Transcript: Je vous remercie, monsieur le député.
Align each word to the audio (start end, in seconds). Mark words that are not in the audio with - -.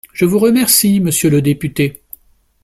Je 0.13 0.25
vous 0.25 0.39
remercie, 0.39 0.99
monsieur 0.99 1.29
le 1.29 1.43
député. 1.43 2.01